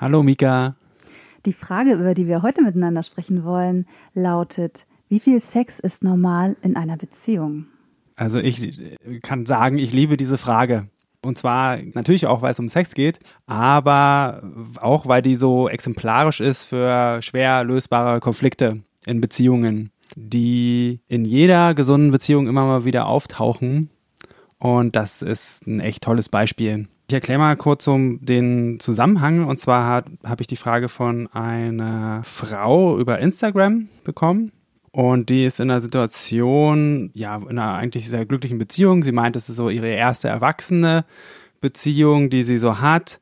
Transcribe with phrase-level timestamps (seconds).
[0.00, 0.76] Hallo Mika.
[1.44, 6.56] Die Frage, über die wir heute miteinander sprechen wollen, lautet, wie viel Sex ist normal
[6.62, 7.66] in einer Beziehung?
[8.16, 8.80] Also ich
[9.20, 10.88] kann sagen, ich liebe diese Frage.
[11.20, 14.42] Und zwar natürlich auch, weil es um Sex geht, aber
[14.80, 21.74] auch, weil die so exemplarisch ist für schwer lösbare Konflikte in Beziehungen, die in jeder
[21.74, 23.90] gesunden Beziehung immer mal wieder auftauchen.
[24.56, 26.88] Und das ist ein echt tolles Beispiel.
[27.10, 29.44] Ich erkläre mal kurz um den Zusammenhang.
[29.44, 34.52] Und zwar habe ich die Frage von einer Frau über Instagram bekommen.
[34.92, 39.02] Und die ist in einer Situation, ja, in einer eigentlich sehr glücklichen Beziehung.
[39.02, 41.04] Sie meint, es ist so ihre erste erwachsene
[41.60, 43.18] Beziehung, die sie so hat.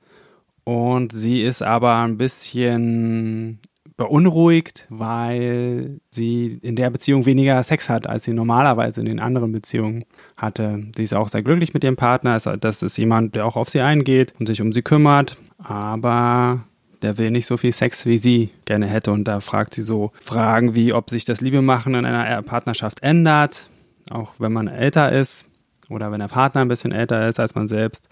[0.65, 3.59] Und sie ist aber ein bisschen
[3.99, 9.53] beunruhigt, weil sie in der Beziehung weniger Sex hat, als sie normalerweise in den anderen
[9.53, 10.05] Beziehungen
[10.37, 10.85] hatte.
[10.97, 12.39] Sie ist auch sehr glücklich mit ihrem Partner.
[12.39, 15.37] Das ist jemand, der auch auf sie eingeht und sich um sie kümmert.
[15.59, 16.65] Aber
[17.03, 19.11] der will nicht so viel Sex, wie sie gerne hätte.
[19.11, 23.69] Und da fragt sie so Fragen wie, ob sich das Liebemachen in einer Partnerschaft ändert,
[24.11, 25.45] auch wenn man älter ist
[25.91, 28.09] oder wenn der Partner ein bisschen älter ist als man selbst.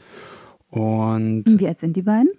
[0.68, 2.30] Und wie alt sind die beiden?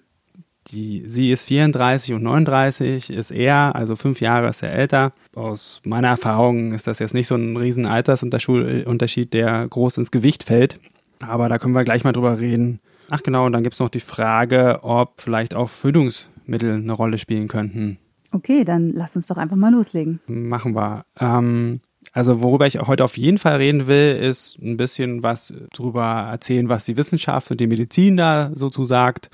[0.72, 5.14] Die, sie ist 34 und 39, ist er, also fünf Jahre ist er älter.
[5.34, 10.44] Aus meiner Erfahrung ist das jetzt nicht so ein riesen Altersunterschied, der groß ins Gewicht
[10.44, 10.80] fällt.
[11.20, 12.80] Aber da können wir gleich mal drüber reden.
[13.10, 17.18] Ach genau, und dann gibt es noch die Frage, ob vielleicht auch Fötungsmittel eine Rolle
[17.18, 17.98] spielen könnten.
[18.32, 20.20] Okay, dann lass uns doch einfach mal loslegen.
[20.28, 21.06] Machen wir.
[21.20, 21.80] Ähm,
[22.12, 26.68] also worüber ich heute auf jeden Fall reden will, ist ein bisschen was darüber erzählen,
[26.68, 29.30] was die Wissenschaft und die Medizin da so zu sagt.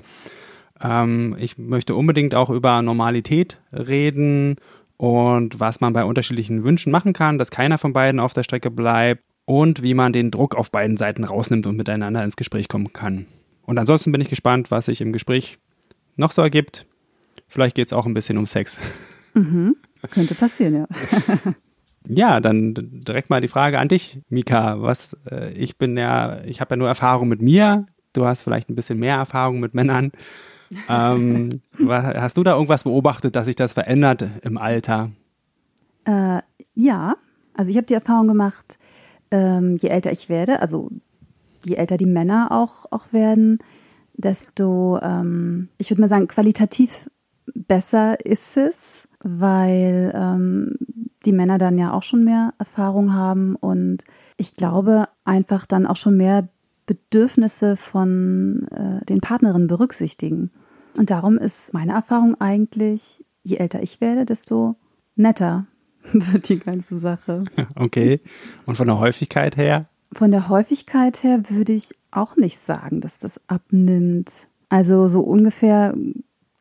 [0.80, 4.56] Ähm, ich möchte unbedingt auch über Normalität reden
[4.96, 8.70] und was man bei unterschiedlichen Wünschen machen kann, dass keiner von beiden auf der Strecke
[8.70, 12.92] bleibt und wie man den Druck auf beiden Seiten rausnimmt und miteinander ins Gespräch kommen
[12.92, 13.26] kann.
[13.62, 15.58] Und ansonsten bin ich gespannt, was sich im Gespräch
[16.16, 16.86] noch so ergibt.
[17.48, 18.78] Vielleicht geht es auch ein bisschen um Sex.
[19.36, 19.74] Mhm.
[20.12, 20.86] Könnte passieren, ja.
[22.06, 24.80] ja, dann direkt mal die Frage an dich, Mika.
[24.80, 27.84] Was, äh, ich bin ja, ich habe ja nur Erfahrung mit mir.
[28.12, 30.12] Du hast vielleicht ein bisschen mehr Erfahrung mit Männern.
[30.88, 35.10] Ähm, hast du da irgendwas beobachtet, dass sich das verändert im Alter?
[36.04, 36.40] Äh,
[36.74, 37.16] ja,
[37.54, 38.78] also ich habe die Erfahrung gemacht,
[39.30, 40.90] ähm, je älter ich werde, also
[41.64, 43.58] je älter die Männer auch, auch werden,
[44.14, 47.10] desto, ähm, ich würde mal sagen, qualitativ
[47.54, 50.76] besser ist es, weil ähm,
[51.24, 54.04] die Männer dann ja auch schon mehr Erfahrung haben und
[54.36, 56.48] ich glaube einfach dann auch schon mehr
[56.86, 60.50] Bedürfnisse von äh, den Partnerinnen berücksichtigen.
[60.96, 64.76] Und darum ist meine Erfahrung eigentlich, je älter ich werde, desto
[65.16, 65.66] netter
[66.12, 67.44] wird die ganze Sache.
[67.74, 68.20] Okay.
[68.66, 69.86] Und von der Häufigkeit her?
[70.12, 74.46] Von der Häufigkeit her würde ich auch nicht sagen, dass das abnimmt.
[74.68, 75.94] Also so ungefähr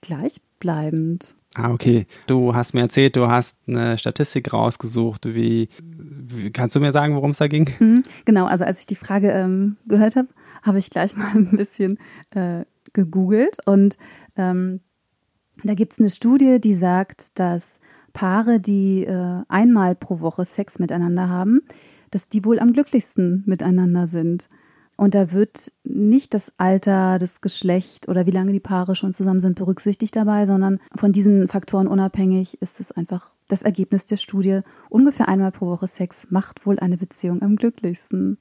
[0.02, 1.36] gleichbleibend.
[1.56, 2.08] Ah, okay.
[2.26, 5.26] Du hast mir erzählt, du hast eine Statistik rausgesucht.
[5.26, 7.70] Wie, wie kannst du mir sagen, worum es da ging?
[7.80, 10.30] Mhm, genau, also als ich die Frage ähm, gehört habe,
[10.64, 12.00] habe ich gleich mal ein bisschen
[12.32, 13.98] äh, gegoogelt und
[14.36, 14.82] ähm,
[15.64, 17.80] da gibt es eine Studie, die sagt, dass
[18.14, 21.62] Paare, die äh, einmal pro Woche Sex miteinander haben,
[22.12, 24.50] dass die wohl am glücklichsten miteinander sind.
[24.96, 29.40] Und da wird nicht das Alter, das Geschlecht oder wie lange die Paare schon zusammen
[29.40, 34.60] sind berücksichtigt dabei, sondern von diesen Faktoren unabhängig ist es einfach das Ergebnis der Studie.
[34.90, 38.38] Ungefähr einmal pro Woche Sex macht wohl eine Beziehung am glücklichsten.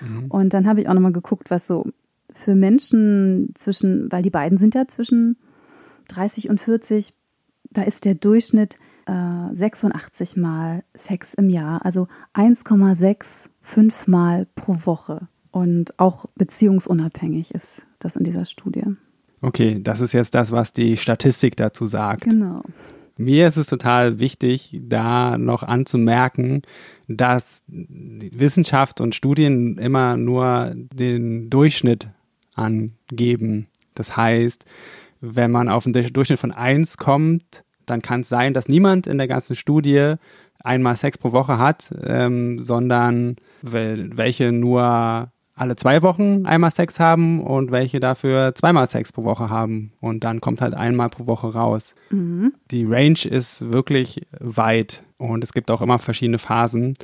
[0.00, 0.26] Mhm.
[0.28, 1.86] Und dann habe ich auch nochmal geguckt, was so
[2.32, 5.36] für Menschen zwischen, weil die beiden sind ja zwischen
[6.08, 7.14] 30 und 40,
[7.70, 8.76] da ist der Durchschnitt
[9.06, 15.28] äh, 86 Mal Sex im Jahr, also 1,65 Mal pro Woche.
[15.50, 18.84] Und auch beziehungsunabhängig ist das in dieser Studie.
[19.42, 22.24] Okay, das ist jetzt das, was die Statistik dazu sagt.
[22.24, 22.62] Genau.
[23.16, 26.62] Mir ist es total wichtig, da noch anzumerken,
[27.08, 32.08] dass Wissenschaft und Studien immer nur den Durchschnitt
[32.54, 33.66] angeben.
[33.94, 34.64] Das heißt,
[35.20, 39.18] wenn man auf einen Durchschnitt von 1 kommt, dann kann es sein, dass niemand in
[39.18, 40.14] der ganzen Studie
[40.62, 45.30] einmal Sex pro Woche hat, ähm, sondern welche nur
[45.62, 49.92] alle zwei Wochen einmal Sex haben und welche dafür zweimal Sex pro Woche haben.
[50.00, 51.94] Und dann kommt halt einmal pro Woche raus.
[52.10, 52.52] Mhm.
[52.72, 56.94] Die Range ist wirklich weit und es gibt auch immer verschiedene Phasen.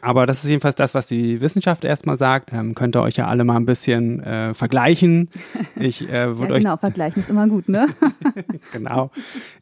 [0.00, 2.52] Aber das ist jedenfalls das, was die Wissenschaft erstmal sagt.
[2.52, 5.28] Ähm, könnt ihr euch ja alle mal ein bisschen äh, vergleichen.
[5.80, 7.86] Ich äh, würde ja, genau, euch vergleichen ist immer gut, ne?
[8.72, 9.12] genau.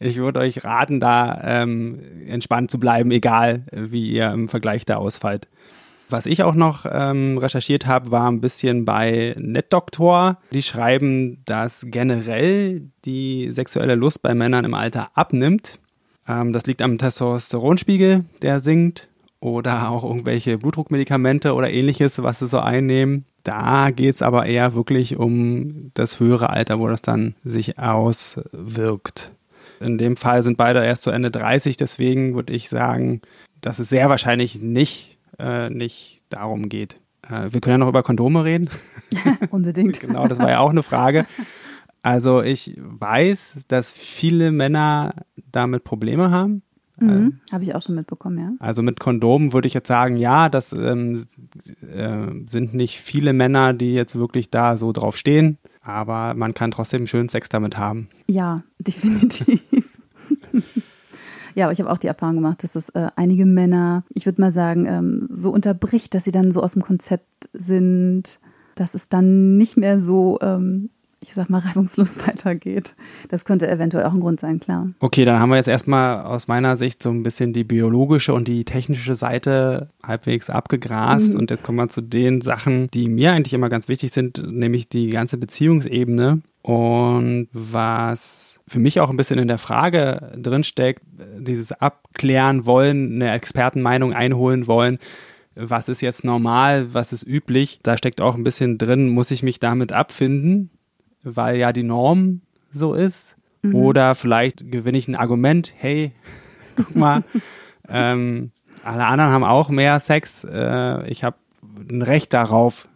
[0.00, 4.96] Ich würde euch raten, da ähm, entspannt zu bleiben, egal wie ihr im Vergleich da
[4.96, 5.46] ausfallt.
[6.08, 10.38] Was ich auch noch ähm, recherchiert habe, war ein bisschen bei NetDoktor.
[10.52, 15.80] Die schreiben, dass generell die sexuelle Lust bei Männern im Alter abnimmt.
[16.28, 19.08] Ähm, das liegt am Testosteronspiegel, der sinkt.
[19.40, 23.26] Oder auch irgendwelche Blutdruckmedikamente oder ähnliches, was sie so einnehmen.
[23.42, 29.32] Da geht es aber eher wirklich um das höhere Alter, wo das dann sich auswirkt.
[29.78, 33.20] In dem Fall sind beide erst zu Ende 30, deswegen würde ich sagen,
[33.60, 37.00] dass es sehr wahrscheinlich nicht äh, nicht darum geht.
[37.22, 38.68] Äh, wir können ja noch über Kondome reden.
[39.50, 40.00] Unbedingt.
[40.00, 41.26] genau, das war ja auch eine Frage.
[42.02, 45.14] Also ich weiß, dass viele Männer
[45.50, 46.62] damit Probleme haben.
[46.98, 48.52] Mhm, äh, Habe ich auch schon mitbekommen, ja.
[48.58, 51.26] Also mit Kondomen würde ich jetzt sagen, ja, das ähm,
[51.92, 56.70] äh, sind nicht viele Männer, die jetzt wirklich da so drauf stehen, aber man kann
[56.70, 58.08] trotzdem schön Sex damit haben.
[58.28, 59.60] Ja, definitiv.
[61.56, 64.42] Ja, aber ich habe auch die Erfahrung gemacht, dass es äh, einige Männer, ich würde
[64.42, 68.40] mal sagen, ähm, so unterbricht, dass sie dann so aus dem Konzept sind,
[68.74, 70.90] dass es dann nicht mehr so, ähm,
[71.24, 72.94] ich sag mal, reibungslos weitergeht.
[73.30, 74.90] Das könnte eventuell auch ein Grund sein, klar.
[75.00, 78.48] Okay, dann haben wir jetzt erstmal aus meiner Sicht so ein bisschen die biologische und
[78.48, 81.32] die technische Seite halbwegs abgegrast.
[81.32, 81.40] Mhm.
[81.40, 84.90] Und jetzt kommen wir zu den Sachen, die mir eigentlich immer ganz wichtig sind, nämlich
[84.90, 86.42] die ganze Beziehungsebene.
[86.60, 91.02] Und was für mich auch ein bisschen in der Frage drinsteckt,
[91.38, 94.98] dieses Abklären wollen, eine Expertenmeinung einholen wollen,
[95.54, 97.80] was ist jetzt normal, was ist üblich.
[97.82, 100.70] Da steckt auch ein bisschen drin, muss ich mich damit abfinden,
[101.22, 103.36] weil ja die Norm so ist.
[103.62, 103.74] Mhm.
[103.74, 106.12] Oder vielleicht gewinne ich ein Argument, hey,
[106.76, 107.24] guck mal,
[107.88, 108.50] ähm,
[108.82, 111.36] alle anderen haben auch mehr Sex, äh, ich habe
[111.88, 112.88] ein Recht darauf,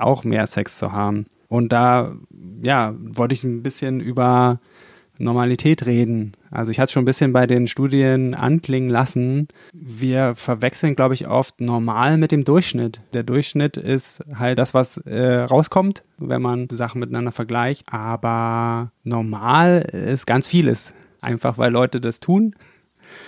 [0.00, 1.26] auch mehr Sex zu haben.
[1.48, 2.16] Und da,
[2.60, 4.58] ja, wollte ich ein bisschen über
[5.18, 6.32] Normalität reden.
[6.50, 9.48] Also ich hatte es schon ein bisschen bei den Studien anklingen lassen.
[9.72, 13.00] Wir verwechseln, glaube ich, oft normal mit dem Durchschnitt.
[13.12, 17.84] Der Durchschnitt ist halt das, was äh, rauskommt, wenn man Sachen miteinander vergleicht.
[17.92, 20.94] Aber normal ist ganz vieles.
[21.20, 22.54] Einfach weil Leute das tun.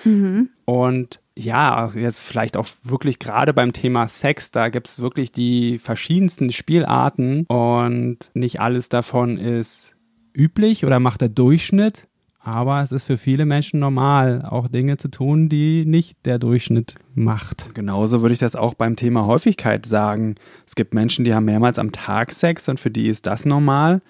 [0.05, 0.51] Mhm.
[0.65, 5.79] Und ja, jetzt vielleicht auch wirklich gerade beim Thema Sex, da gibt es wirklich die
[5.79, 9.97] verschiedensten Spielarten und nicht alles davon ist
[10.35, 12.09] üblich oder macht der Durchschnitt,
[12.43, 16.95] aber es ist für viele Menschen normal, auch Dinge zu tun, die nicht der Durchschnitt
[17.15, 17.75] macht.
[17.75, 20.37] Genauso würde ich das auch beim Thema Häufigkeit sagen.
[20.67, 24.01] Es gibt Menschen, die haben mehrmals am Tag Sex und für die ist das normal.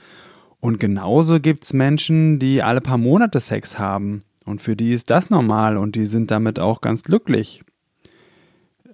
[0.60, 5.10] Und genauso gibt es Menschen, die alle paar Monate Sex haben und für die ist
[5.10, 7.62] das normal und die sind damit auch ganz glücklich.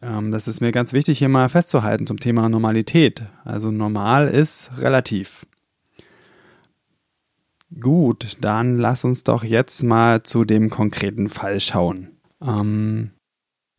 [0.00, 3.24] Ähm, das ist mir ganz wichtig hier mal festzuhalten zum Thema Normalität.
[3.44, 5.46] Also normal ist relativ.
[7.80, 12.16] Gut, dann lass uns doch jetzt mal zu dem konkreten Fall schauen.
[12.40, 13.10] Ähm,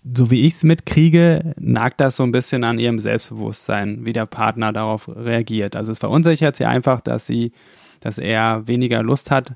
[0.04, 4.26] so wie ich es mitkriege, nagt das so ein bisschen an ihrem Selbstbewusstsein, wie der
[4.26, 5.76] Partner darauf reagiert.
[5.76, 7.52] Also es verunsichert sie einfach, dass sie,
[8.02, 9.56] dass er weniger Lust hat.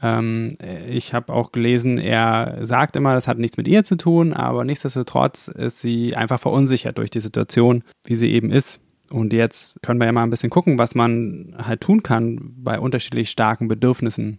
[0.00, 0.52] Ähm,
[0.88, 4.64] ich habe auch gelesen, er sagt immer, das hat nichts mit ihr zu tun, aber
[4.64, 8.80] nichtsdestotrotz ist sie einfach verunsichert durch die Situation, wie sie eben ist.
[9.10, 12.78] Und jetzt können wir ja mal ein bisschen gucken, was man halt tun kann bei
[12.78, 14.38] unterschiedlich starken Bedürfnissen.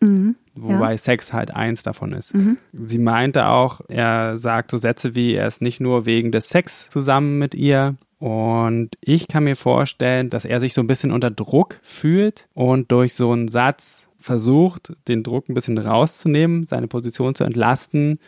[0.00, 0.98] Mhm, Wobei ja.
[0.98, 2.34] Sex halt eins davon ist.
[2.34, 2.56] Mhm.
[2.72, 6.88] Sie meinte auch, er sagt so Sätze wie, er ist nicht nur wegen des Sex
[6.88, 7.96] zusammen mit ihr.
[8.18, 12.90] Und ich kann mir vorstellen, dass er sich so ein bisschen unter Druck fühlt und
[12.92, 18.18] durch so einen Satz versucht, den Druck ein bisschen rauszunehmen, seine Position zu entlasten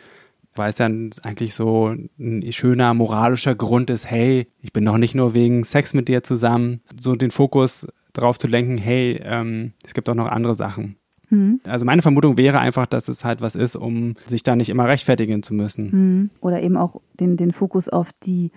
[0.55, 5.15] weil es dann eigentlich so ein schöner moralischer Grund ist, hey, ich bin doch nicht
[5.15, 9.93] nur wegen Sex mit dir zusammen, so den Fokus darauf zu lenken, hey, ähm, es
[9.93, 10.97] gibt auch noch andere Sachen.
[11.29, 11.59] Mhm.
[11.63, 14.87] Also meine Vermutung wäre einfach, dass es halt was ist, um sich da nicht immer
[14.87, 15.89] rechtfertigen zu müssen.
[15.91, 16.29] Mhm.
[16.41, 18.51] Oder eben auch den, den Fokus auf die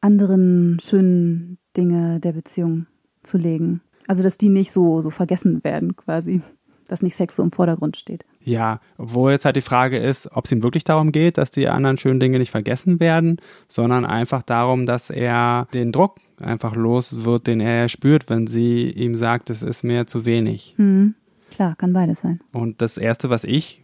[0.00, 2.86] anderen schönen Dinge der Beziehung
[3.22, 3.82] zu legen.
[4.06, 6.40] Also dass die nicht so, so vergessen werden quasi
[6.88, 8.24] dass nicht Sex so im Vordergrund steht.
[8.46, 11.66] Ja, obwohl jetzt halt die Frage ist, ob es ihm wirklich darum geht, dass die
[11.66, 17.24] anderen schönen Dinge nicht vergessen werden, sondern einfach darum, dass er den Druck einfach los
[17.24, 20.74] wird, den er spürt, wenn sie ihm sagt, es ist mir zu wenig.
[20.76, 21.14] Mhm.
[21.50, 22.40] Klar, kann beides sein.
[22.52, 23.82] Und das Erste, was ich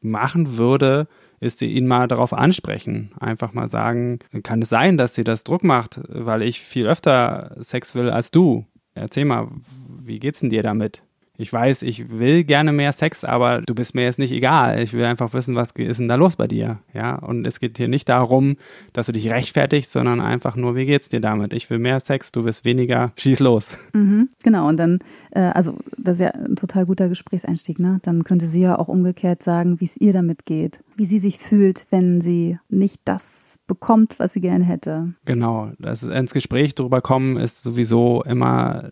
[0.00, 1.06] machen würde,
[1.38, 3.10] ist ihn mal darauf ansprechen.
[3.18, 7.56] Einfach mal sagen, kann es sein, dass dir das Druck macht, weil ich viel öfter
[7.58, 8.64] Sex will als du?
[8.94, 9.48] Erzähl mal,
[9.88, 11.02] wie geht's denn dir damit?
[11.38, 14.82] Ich weiß, ich will gerne mehr Sex, aber du bist mir jetzt nicht egal.
[14.82, 16.80] Ich will einfach wissen, was ist denn da los bei dir?
[16.92, 18.56] Ja, und es geht hier nicht darum,
[18.92, 21.54] dass du dich rechtfertigst, sondern einfach nur, wie geht's dir damit?
[21.54, 23.70] Ich will mehr Sex, du willst weniger, schieß los.
[23.94, 24.98] Mhm, genau, und dann,
[25.30, 27.98] äh, also das ist ja ein total guter Gesprächseinstieg, ne?
[28.02, 31.38] Dann könnte sie ja auch umgekehrt sagen, wie es ihr damit geht, wie sie sich
[31.38, 35.14] fühlt, wenn sie nicht das bekommt, was sie gerne hätte.
[35.24, 38.90] Genau, das ins Gespräch drüber kommen ist sowieso immer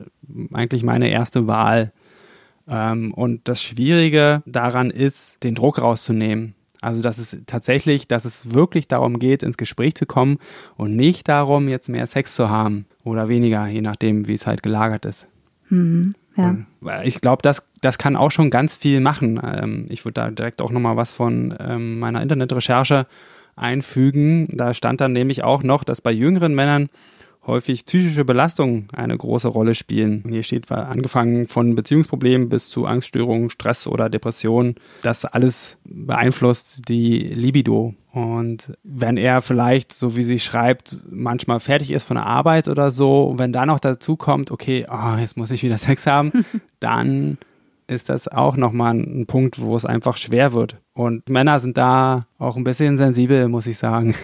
[0.53, 1.93] eigentlich meine erste Wahl
[2.71, 6.55] und das Schwierige daran ist, den Druck rauszunehmen.
[6.83, 10.39] Also, dass es tatsächlich, dass es wirklich darum geht, ins Gespräch zu kommen
[10.77, 14.63] und nicht darum, jetzt mehr Sex zu haben oder weniger, je nachdem, wie es halt
[14.63, 15.29] gelagert ist.
[15.69, 16.57] Mhm, ja.
[17.03, 19.41] Ich glaube, das, das kann auch schon ganz viel machen.
[19.43, 23.07] Ähm, ich würde da direkt auch nochmal was von ähm, meiner Internetrecherche
[23.57, 24.49] einfügen.
[24.51, 26.89] Da stand dann nämlich auch noch, dass bei jüngeren Männern
[27.51, 30.25] häufig psychische Belastungen eine große Rolle spielen.
[30.29, 34.77] Hier steht angefangen von Beziehungsproblemen bis zu Angststörungen, Stress oder Depressionen.
[35.03, 37.95] Das alles beeinflusst die Libido.
[38.13, 42.91] Und wenn er vielleicht, so wie sie schreibt, manchmal fertig ist von der Arbeit oder
[42.91, 46.33] so, wenn dann noch dazu kommt, okay, oh, jetzt muss ich wieder Sex haben,
[46.81, 47.39] dann
[47.87, 50.77] ist das auch nochmal ein Punkt, wo es einfach schwer wird.
[50.93, 54.15] Und Männer sind da auch ein bisschen sensibel, muss ich sagen.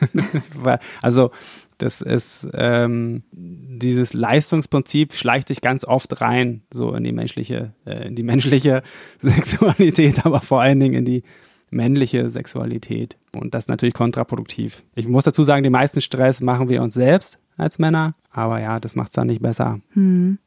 [1.02, 1.30] also
[1.78, 8.08] das ist ähm, dieses Leistungsprinzip schleicht sich ganz oft rein, so in die menschliche, äh,
[8.08, 8.82] in die menschliche
[9.22, 11.22] Sexualität, aber vor allen Dingen in die
[11.70, 13.16] männliche Sexualität.
[13.32, 14.82] Und das ist natürlich kontraproduktiv.
[14.94, 18.80] Ich muss dazu sagen, den meisten Stress machen wir uns selbst als Männer, aber ja,
[18.80, 19.80] das macht es dann nicht besser.
[19.92, 20.38] Hm.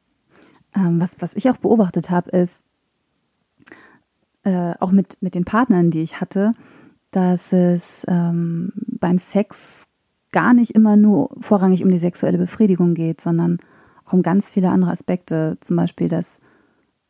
[0.75, 2.63] Ähm, was, was ich auch beobachtet habe, ist,
[4.43, 6.53] äh, auch mit, mit den Partnern, die ich hatte,
[7.11, 9.85] dass es ähm, beim Sex
[10.31, 13.59] gar nicht immer nur vorrangig um die sexuelle Befriedigung geht, sondern
[14.05, 16.39] auch um ganz viele andere Aspekte, zum Beispiel das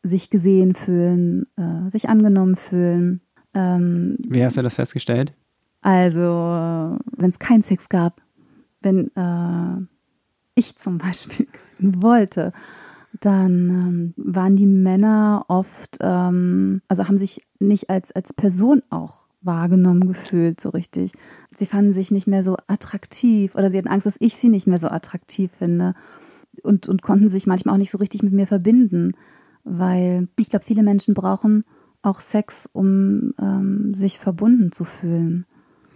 [0.02, 3.20] sich gesehen fühlen, äh, sich angenommen fühlen.
[3.54, 5.32] Ähm, Wie hast du das festgestellt?
[5.80, 8.20] Also, wenn es keinen Sex gab,
[8.80, 9.86] wenn äh,
[10.54, 11.46] ich zum Beispiel
[11.78, 12.52] wollte,
[13.20, 19.26] dann ähm, waren die Männer oft, ähm, also haben sich nicht als, als Person auch
[19.42, 21.12] wahrgenommen gefühlt, so richtig.
[21.56, 24.66] Sie fanden sich nicht mehr so attraktiv oder sie hatten Angst, dass ich sie nicht
[24.66, 25.94] mehr so attraktiv finde
[26.62, 29.12] und, und konnten sich manchmal auch nicht so richtig mit mir verbinden,
[29.64, 31.64] weil ich glaube, viele Menschen brauchen
[32.02, 35.46] auch Sex, um ähm, sich verbunden zu fühlen.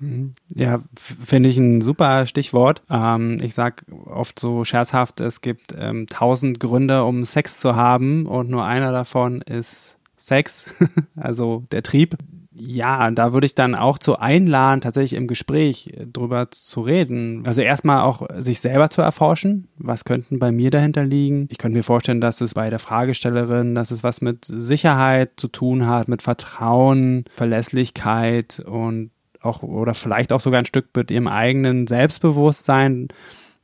[0.00, 0.34] Mhm.
[0.54, 2.82] Ja, finde ich ein super Stichwort.
[2.90, 8.26] Ähm, ich sag oft so scherzhaft, es gibt ähm, tausend Gründe, um Sex zu haben
[8.26, 10.66] und nur einer davon ist Sex,
[11.16, 12.16] also der Trieb
[12.58, 17.42] ja, da würde ich dann auch zu einladen, tatsächlich im Gespräch äh, drüber zu reden.
[17.46, 19.68] Also erstmal auch sich selber zu erforschen.
[19.76, 21.48] Was könnten bei mir dahinter liegen?
[21.50, 25.48] Ich könnte mir vorstellen, dass es bei der Fragestellerin, dass es was mit Sicherheit zu
[25.48, 29.10] tun hat, mit Vertrauen, Verlässlichkeit und
[29.42, 33.08] auch, oder vielleicht auch sogar ein Stück mit ihrem eigenen Selbstbewusstsein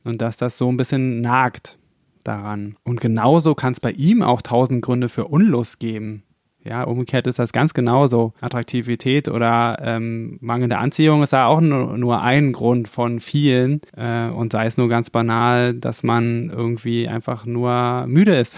[0.03, 1.77] und dass das so ein bisschen nagt
[2.23, 2.75] daran.
[2.83, 6.23] Und genauso kann es bei ihm auch tausend Gründe für Unlust geben.
[6.65, 8.33] Ja, umgekehrt ist das ganz genauso.
[8.39, 13.81] Attraktivität oder ähm, mangelnde Anziehung ist da auch nur, nur ein Grund von vielen.
[13.97, 18.57] Äh, und sei es nur ganz banal, dass man irgendwie einfach nur müde ist.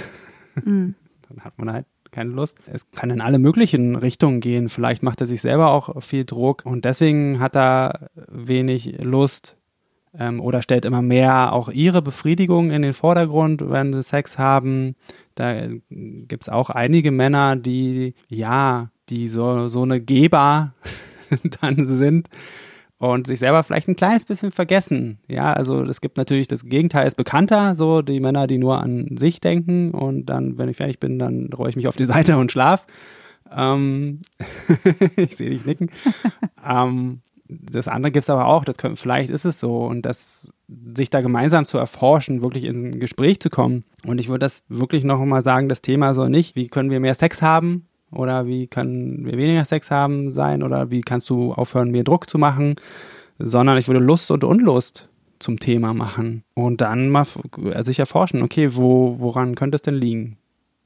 [0.63, 0.93] Mhm.
[1.29, 2.57] Dann hat man halt keine Lust.
[2.71, 4.69] Es kann in alle möglichen Richtungen gehen.
[4.69, 9.57] Vielleicht macht er sich selber auch viel Druck und deswegen hat er wenig Lust
[10.17, 14.95] ähm, oder stellt immer mehr auch ihre Befriedigung in den Vordergrund, wenn sie Sex haben.
[15.35, 20.73] Da gibt es auch einige Männer, die, ja, die so, so eine Geber
[21.61, 22.29] dann sind
[22.97, 25.19] und sich selber vielleicht ein kleines bisschen vergessen.
[25.27, 29.17] Ja, also es gibt natürlich, das Gegenteil ist bekannter, so die Männer, die nur an
[29.17, 32.37] sich denken und dann, wenn ich fertig bin, dann rolle ich mich auf die Seite
[32.37, 32.85] und schlaf.
[33.55, 34.21] Ähm,
[35.17, 35.89] ich sehe dich nicken.
[36.67, 40.49] ähm, das andere gibt es aber auch, das können, vielleicht ist es so und das
[40.95, 43.83] sich da gemeinsam zu erforschen, wirklich in ein Gespräch zu kommen.
[44.05, 46.99] Und ich würde das wirklich noch mal sagen, das Thema soll nicht, wie können wir
[46.99, 51.53] mehr Sex haben oder wie können wir weniger Sex haben sein oder wie kannst du
[51.53, 52.75] aufhören, mir Druck zu machen,
[53.37, 57.25] sondern ich würde Lust und Unlust zum Thema machen und dann mal
[57.81, 60.37] sich erforschen, okay, wo, woran könnte es denn liegen?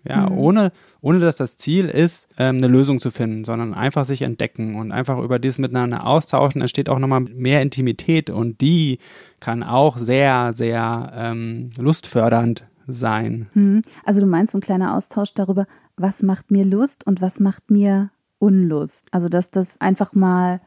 [0.08, 0.38] Ja, mhm.
[0.38, 4.76] ohne, ohne dass das Ziel ist, ähm, eine Lösung zu finden, sondern einfach sich entdecken
[4.76, 9.00] und einfach über dieses Miteinander austauschen, entsteht auch nochmal mehr Intimität und die
[9.40, 13.48] kann auch sehr, sehr ähm, lustfördernd sein.
[13.54, 13.82] Mhm.
[14.06, 17.70] Also du meinst so ein kleiner Austausch darüber, was macht mir Lust und was macht
[17.70, 19.08] mir Unlust?
[19.12, 20.62] Also dass das einfach mal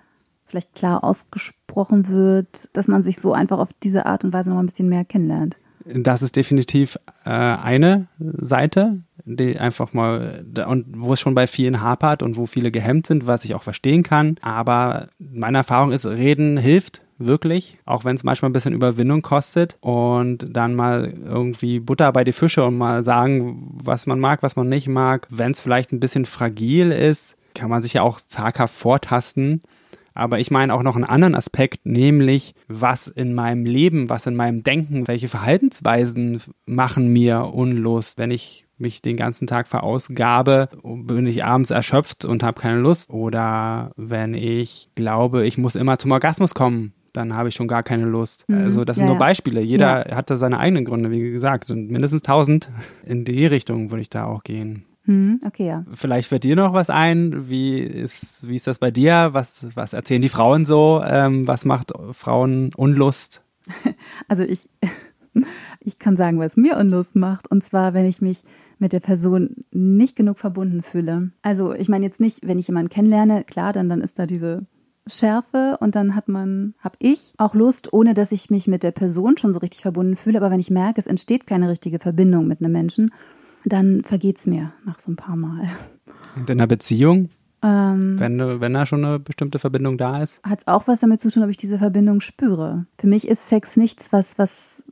[0.44, 4.58] vielleicht klar ausgesprochen wird, dass man sich so einfach auf diese Art und Weise noch
[4.58, 5.56] ein bisschen mehr kennenlernt.
[5.84, 11.80] Das ist definitiv äh, eine Seite, die einfach mal und wo es schon bei vielen
[11.80, 14.36] hapert und wo viele gehemmt sind, was ich auch verstehen kann.
[14.42, 19.76] Aber meine Erfahrung ist, Reden hilft wirklich, auch wenn es manchmal ein bisschen Überwindung kostet
[19.80, 24.56] und dann mal irgendwie Butter bei die Fische und mal sagen, was man mag, was
[24.56, 25.26] man nicht mag.
[25.30, 29.62] Wenn es vielleicht ein bisschen fragil ist, kann man sich ja auch zaghaft vortasten.
[30.14, 34.36] Aber ich meine auch noch einen anderen Aspekt, nämlich was in meinem Leben, was in
[34.36, 41.26] meinem Denken, welche Verhaltensweisen machen mir Unlust, wenn ich mich den ganzen Tag verausgabe, bin
[41.26, 43.10] ich abends erschöpft und habe keine Lust.
[43.10, 47.82] Oder wenn ich glaube, ich muss immer zum Orgasmus kommen, dann habe ich schon gar
[47.82, 48.44] keine Lust.
[48.48, 48.58] Mhm.
[48.58, 49.60] Also das sind ja, nur Beispiele.
[49.60, 50.16] Jeder ja.
[50.16, 51.64] hat da seine eigenen Gründe, wie gesagt.
[51.64, 52.70] sind mindestens tausend.
[53.04, 54.84] In die Richtung würde ich da auch gehen.
[55.04, 55.84] Mhm, okay, ja.
[55.94, 57.48] Vielleicht fällt dir noch was ein.
[57.48, 59.30] Wie ist, wie ist das bei dir?
[59.32, 61.02] Was, was erzählen die Frauen so?
[61.04, 63.42] Ähm, was macht Frauen Unlust?
[64.28, 64.68] Also ich,
[65.80, 67.50] ich kann sagen, was mir Unlust macht.
[67.50, 68.42] Und zwar, wenn ich mich
[68.78, 71.30] mit der Person nicht genug verbunden fühle.
[71.42, 74.66] Also ich meine jetzt nicht, wenn ich jemanden kennenlerne, klar, dann, dann ist da diese
[75.06, 78.92] Schärfe und dann hat man, habe ich auch Lust, ohne dass ich mich mit der
[78.92, 80.38] Person schon so richtig verbunden fühle.
[80.38, 83.10] Aber wenn ich merke, es entsteht keine richtige Verbindung mit einem Menschen,
[83.64, 85.68] dann vergeht es mir nach so ein paar Mal.
[86.36, 87.30] Und in einer Beziehung?
[87.64, 90.42] Ähm, wenn, wenn da schon eine bestimmte Verbindung da ist?
[90.42, 92.86] Hat es auch was damit zu tun, ob ich diese Verbindung spüre.
[92.98, 94.82] Für mich ist Sex nichts, was, was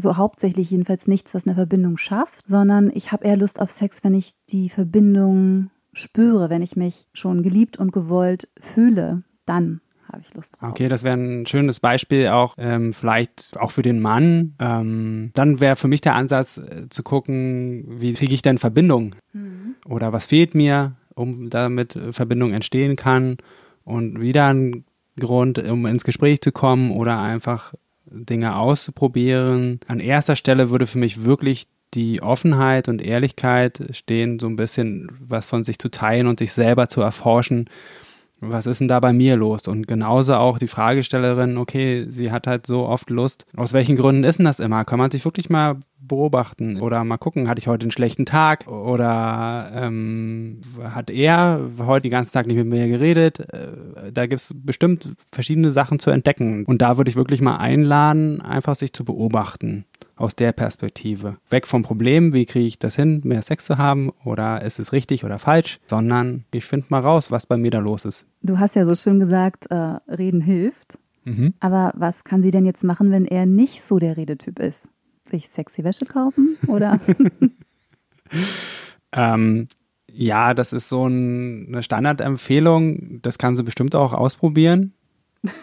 [0.00, 4.02] so hauptsächlich jedenfalls nichts, was eine Verbindung schafft, sondern ich habe eher Lust auf Sex,
[4.02, 9.80] wenn ich die Verbindung spüre, wenn ich mich schon geliebt und gewollt fühle dann
[10.10, 10.70] habe ich Lust drauf.
[10.70, 14.54] Okay, das wäre ein schönes Beispiel auch ähm, vielleicht auch für den Mann.
[14.60, 19.16] Ähm, dann wäre für mich der Ansatz äh, zu gucken, wie kriege ich denn Verbindung
[19.32, 19.74] mhm.
[19.84, 23.38] oder was fehlt mir, um damit Verbindung entstehen kann
[23.84, 24.84] und wieder ein
[25.18, 27.74] Grund, um ins Gespräch zu kommen oder einfach
[28.10, 29.80] Dinge auszuprobieren.
[29.86, 35.08] An erster Stelle würde für mich wirklich die Offenheit und Ehrlichkeit stehen, so ein bisschen
[35.20, 37.68] was von sich zu teilen und sich selber zu erforschen
[38.40, 39.68] was ist denn da bei mir los?
[39.68, 43.46] Und genauso auch die Fragestellerin, okay, sie hat halt so oft Lust.
[43.56, 44.84] Aus welchen Gründen ist denn das immer?
[44.84, 48.66] Kann man sich wirklich mal beobachten oder mal gucken, hatte ich heute einen schlechten Tag
[48.66, 53.40] oder ähm, hat er heute den ganzen Tag nicht mit mir geredet?
[53.40, 56.64] Äh, da gibt es bestimmt verschiedene Sachen zu entdecken.
[56.64, 59.84] Und da würde ich wirklich mal einladen, einfach sich zu beobachten
[60.20, 61.38] aus der Perspektive.
[61.48, 64.92] Weg vom Problem, wie kriege ich das hin, mehr Sex zu haben oder ist es
[64.92, 68.26] richtig oder falsch, sondern ich finde mal raus, was bei mir da los ist.
[68.42, 70.98] Du hast ja so schön gesagt, äh, reden hilft.
[71.24, 71.54] Mhm.
[71.60, 74.88] Aber was kann sie denn jetzt machen, wenn er nicht so der Redetyp ist?
[75.30, 77.00] Sich sexy Wäsche kaufen oder?
[79.12, 79.68] ähm,
[80.12, 83.22] ja, das ist so ein, eine Standardempfehlung.
[83.22, 84.92] Das kann sie bestimmt auch ausprobieren.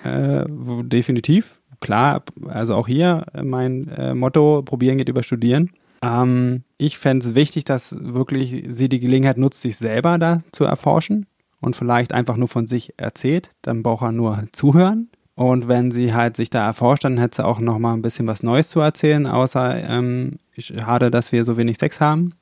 [0.04, 0.46] äh,
[0.84, 5.72] definitiv klar, also auch hier mein äh, Motto, probieren geht über studieren.
[6.02, 10.63] Ähm, ich fände es wichtig, dass wirklich sie die Gelegenheit nutzt, sich selber da zu
[10.63, 11.26] erforschen
[11.60, 13.50] und vielleicht einfach nur von sich erzählt.
[13.62, 15.10] Dann braucht er nur zuhören.
[15.36, 18.26] Und wenn sie halt sich da erforscht, dann hätte sie auch noch mal ein bisschen
[18.26, 22.34] was Neues zu erzählen, außer ähm, schade, dass wir so wenig Sex haben.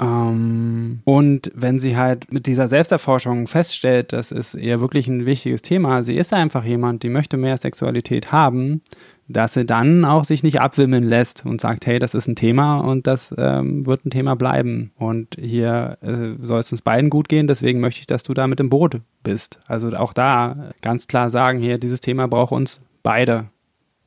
[0.00, 5.62] Ähm, und wenn sie halt mit dieser Selbsterforschung feststellt, das ist ihr wirklich ein wichtiges
[5.62, 8.82] Thema, sie ist einfach jemand, die möchte mehr Sexualität haben,
[9.28, 12.78] dass sie dann auch sich nicht abwimmeln lässt und sagt, hey, das ist ein Thema
[12.78, 14.92] und das ähm, wird ein Thema bleiben.
[14.96, 18.46] Und hier äh, soll es uns beiden gut gehen, deswegen möchte ich, dass du da
[18.46, 19.60] mit im Boot bist.
[19.66, 23.46] Also auch da ganz klar sagen, hier, dieses Thema braucht uns beide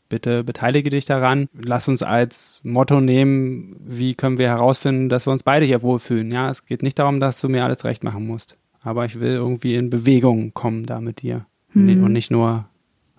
[0.09, 1.47] bitte beteilige dich daran.
[1.53, 6.31] Lass uns als Motto nehmen, wie können wir herausfinden, dass wir uns beide hier wohlfühlen.
[6.31, 8.57] Ja, es geht nicht darum, dass du mir alles recht machen musst.
[8.81, 11.45] Aber ich will irgendwie in Bewegung kommen da mit dir.
[11.73, 12.03] Hm.
[12.03, 12.67] Und nicht nur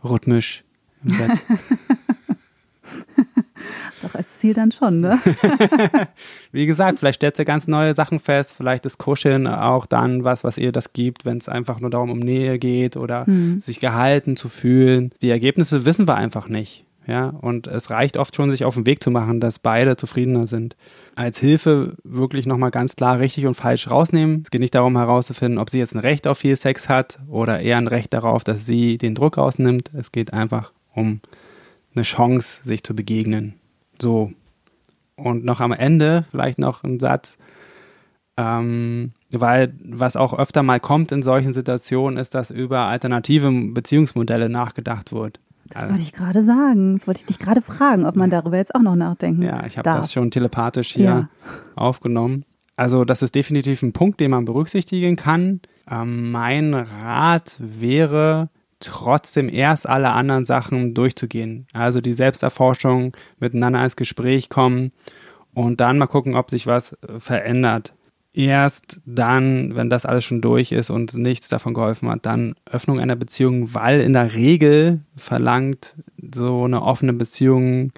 [0.02, 0.64] rhythmisch
[1.04, 1.30] im Bett.
[4.02, 5.18] Doch als Ziel dann schon, ne?
[6.52, 10.44] Wie gesagt, vielleicht stellt sie ganz neue Sachen fest, vielleicht ist Kuscheln auch dann was,
[10.44, 13.60] was ihr das gibt, wenn es einfach nur darum um Nähe geht oder mhm.
[13.60, 15.10] sich gehalten zu fühlen.
[15.22, 16.84] Die Ergebnisse wissen wir einfach nicht.
[17.06, 20.46] Ja, und es reicht oft schon, sich auf den Weg zu machen, dass beide zufriedener
[20.46, 20.76] sind.
[21.16, 24.42] Als Hilfe wirklich nochmal ganz klar richtig und falsch rausnehmen.
[24.44, 27.60] Es geht nicht darum herauszufinden, ob sie jetzt ein Recht auf viel Sex hat oder
[27.60, 29.90] eher ein Recht darauf, dass sie den Druck rausnimmt.
[29.92, 31.20] Es geht einfach um
[31.94, 33.54] eine Chance, sich zu begegnen.
[34.00, 34.32] So.
[35.16, 37.36] Und noch am Ende vielleicht noch ein Satz,
[38.36, 44.48] ähm, weil was auch öfter mal kommt in solchen Situationen, ist, dass über alternative Beziehungsmodelle
[44.48, 45.40] nachgedacht wird.
[45.68, 46.96] Das wollte ich gerade sagen.
[46.96, 49.78] Das wollte ich dich gerade fragen, ob man darüber jetzt auch noch nachdenken Ja, ich
[49.78, 51.28] habe das schon telepathisch hier ja.
[51.76, 52.44] aufgenommen.
[52.76, 55.60] Also das ist definitiv ein Punkt, den man berücksichtigen kann.
[55.88, 58.48] Ähm, mein Rat wäre,
[58.80, 61.66] trotzdem erst alle anderen Sachen durchzugehen.
[61.72, 64.92] Also die Selbsterforschung, miteinander ins Gespräch kommen
[65.54, 67.94] und dann mal gucken, ob sich was verändert.
[68.32, 73.00] Erst dann, wenn das alles schon durch ist und nichts davon geholfen hat, dann Öffnung
[73.00, 75.96] einer Beziehung, weil in der Regel verlangt
[76.32, 77.92] so eine offene Beziehung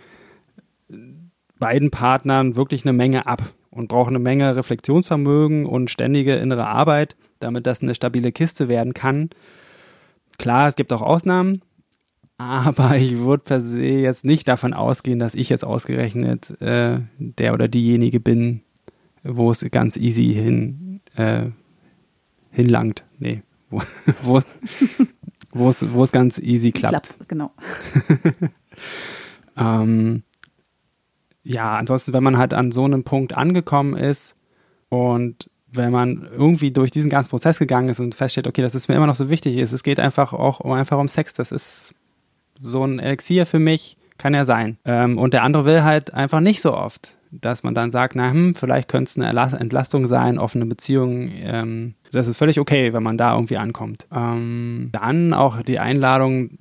[1.59, 7.15] beiden Partnern wirklich eine Menge ab und braucht eine Menge Reflexionsvermögen und ständige innere Arbeit,
[7.41, 9.31] damit das eine stabile Kiste werden kann.
[10.39, 11.63] Klar, es gibt auch Ausnahmen,
[12.39, 17.55] aber ich würde per se jetzt nicht davon ausgehen, dass ich jetzt ausgerechnet äh, der
[17.55, 18.63] oder diejenige bin,
[19.23, 21.51] wo es ganz easy hin äh,
[22.51, 23.05] hinlangt.
[23.19, 23.83] Nee, wo,
[24.23, 24.43] wo,
[25.53, 27.17] wo, es, wo es ganz easy klappt.
[27.17, 27.53] Klappt, genau.
[29.57, 30.23] ähm,
[31.45, 34.37] ja, ansonsten, wenn man halt an so einem Punkt angekommen ist
[34.89, 38.89] und wenn man irgendwie durch diesen ganzen Prozess gegangen ist und feststellt, okay, das ist
[38.89, 41.53] mir immer noch so wichtig ist, es geht einfach auch um, einfach um Sex, das
[41.53, 41.95] ist
[42.59, 44.79] so ein Elixier für mich, kann ja sein.
[44.85, 48.31] Ähm, und der andere will halt einfach nicht so oft, dass man dann sagt, na
[48.31, 51.33] hm, vielleicht könnte es eine Entlastung sein, offene Beziehungen.
[51.43, 54.07] Ähm, das ist völlig okay, wenn man da irgendwie ankommt.
[54.15, 56.59] Ähm, dann auch die Einladung,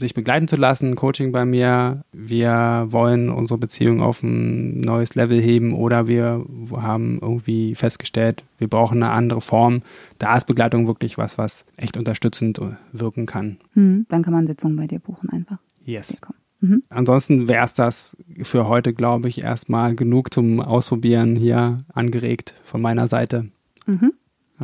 [0.00, 2.04] sich begleiten zu lassen, Coaching bei mir.
[2.12, 8.68] Wir wollen unsere Beziehung auf ein neues Level heben oder wir haben irgendwie festgestellt, wir
[8.68, 9.82] brauchen eine andere Form.
[10.18, 12.60] Da ist Begleitung wirklich was, was echt unterstützend
[12.92, 13.58] wirken kann.
[13.74, 15.58] Hm, dann kann man Sitzungen bei dir buchen einfach.
[15.84, 16.16] Yes.
[16.60, 16.82] Mhm.
[16.88, 22.82] Ansonsten wäre es das für heute, glaube ich, erstmal genug zum Ausprobieren hier angeregt von
[22.82, 23.46] meiner Seite.
[23.86, 24.12] Mhm.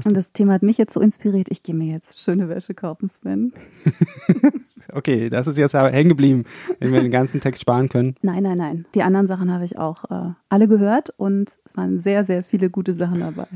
[0.05, 1.49] Und das Thema hat mich jetzt so inspiriert.
[1.51, 3.53] Ich gehe mir jetzt schöne Wäsche kaufen, Sven.
[4.93, 6.45] okay, das ist jetzt aber hängen geblieben,
[6.81, 8.17] wenn wir den ganzen Text sparen können.
[8.23, 8.87] Nein, nein, nein.
[8.95, 12.71] Die anderen Sachen habe ich auch äh, alle gehört und es waren sehr, sehr viele
[12.71, 13.47] gute Sachen dabei.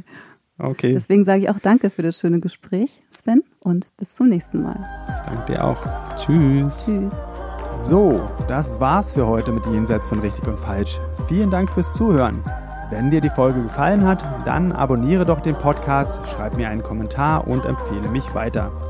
[0.58, 0.92] Okay.
[0.92, 4.78] Deswegen sage ich auch danke für das schöne Gespräch, Sven, und bis zum nächsten Mal.
[5.08, 5.78] Ich danke dir auch.
[6.16, 6.84] Tschüss.
[6.84, 7.14] Tschüss.
[7.76, 11.00] So, das war's für heute mit Jenseits von Richtig und Falsch.
[11.28, 12.44] Vielen Dank fürs Zuhören.
[12.90, 17.46] Wenn dir die Folge gefallen hat, dann abonniere doch den Podcast, schreib mir einen Kommentar
[17.46, 18.89] und empfehle mich weiter.